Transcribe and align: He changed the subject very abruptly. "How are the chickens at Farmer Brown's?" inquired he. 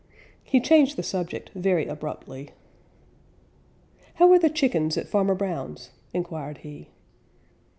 He 0.43 0.59
changed 0.59 0.95
the 0.97 1.03
subject 1.03 1.51
very 1.53 1.85
abruptly. 1.85 2.49
"How 4.15 4.31
are 4.31 4.39
the 4.39 4.49
chickens 4.49 4.97
at 4.97 5.07
Farmer 5.07 5.35
Brown's?" 5.35 5.91
inquired 6.11 6.57
he. 6.65 6.89